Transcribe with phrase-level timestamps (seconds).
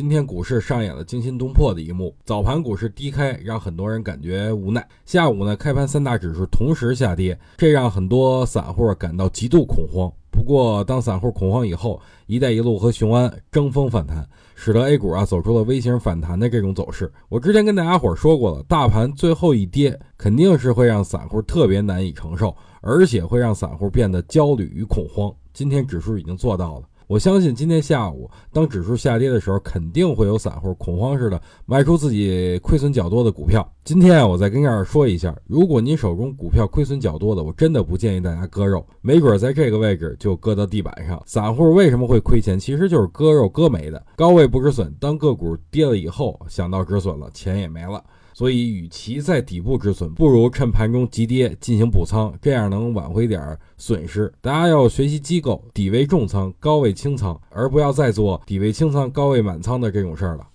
[0.00, 4.88] 今天股市上演了惊心动魄的一幕，早盘股市低开，让很多人感觉无奈。
[5.04, 10.10] 下午呢，开盘三大指数同时下跌，这让很多散户感到极度恐慌。
[10.30, 17.12] 不过，当散户恐慌以后，一带一路和雄安争锋反弹，使得 A 股啊走出了 V 型反弹的这种走势。
[17.28, 25.30] 我之前跟大家伙说过了，大盘最后一跌，肯定是会让散户特别难以承受，而且会让散户变得焦虑与恐慌。
[25.52, 26.86] 今天指数已经做到了。
[27.10, 33.68] 我相信今天下午，当指数下跌的时候，肯定会有散户恐慌似的卖出自己亏损较多的股票。
[33.82, 41.20] 今天啊，我再跟这儿说一下，如果您手中股票亏损较多的，我真的不建议大家割肉，没准在这个位置就割到地板上。
[41.26, 42.56] 散户为什么会亏钱？
[42.56, 48.00] 其实就是割肉割没的，高位不止损，当个股跌了以后，想到止损了，钱也没了。
[48.32, 54.32] 所以，与其在底部止损，不如趁盘中急跌进行补仓，这样能挽回点损失。
[54.40, 60.46] 大家要学习机构，底位重仓，高位清仓，而不要再做底位清仓、高位满仓的这种事儿了。